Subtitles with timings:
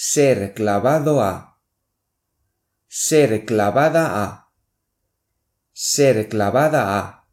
[0.00, 7.28] a，ser clavado a，ser clavada a，ser clavada a。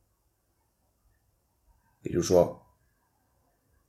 [2.01, 2.61] 比如说，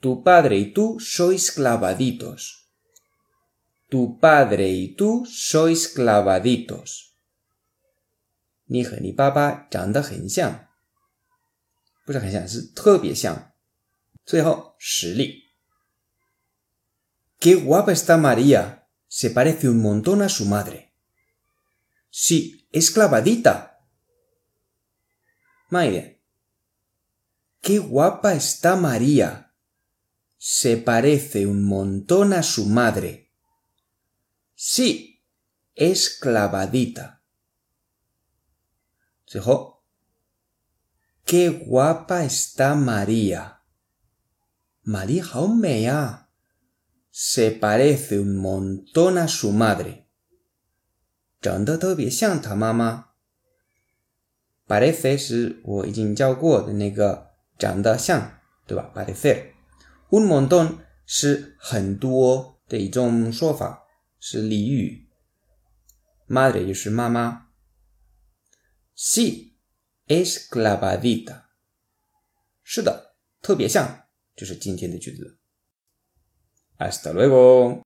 [0.00, 2.64] tu padre y tú sois clavaditos.
[3.90, 7.08] Tu padre y tú sois clavaditos.
[8.66, 10.68] 你和你爸爸长得很像，
[12.06, 13.52] 不是很像，是特别像。
[14.24, 15.44] 最后实例：
[17.40, 18.81] Qué guapa está María,
[19.12, 20.94] se parece un montón a su madre.
[22.10, 23.66] Sí, es clavadita.
[25.70, 26.18] 慢一点。
[27.60, 29.52] Qué guapa está María,
[30.38, 33.30] se parece un montón a su madre.
[34.54, 35.22] Sí,
[35.74, 37.20] es clavadita.
[39.26, 39.84] 最后，
[41.26, 43.60] Qué guapa está María.
[44.84, 46.21] María 好美啊
[47.12, 50.04] ！Se parece un montón a su madre.
[51.40, 53.06] 长得特别像她妈妈。
[54.66, 58.92] Parece 是我已经教过的那个长得像，对吧？
[58.94, 63.84] Parecer。Un montón 是很多的一种说法，
[64.20, 65.08] 是俚语。
[66.28, 67.48] Madre 就是妈妈。
[68.94, 69.54] Sí,
[70.06, 71.44] es clavadita.
[72.62, 74.06] 是的，特别像，
[74.36, 75.38] 就是今天的句子。
[76.77, 77.81] Hasta luego.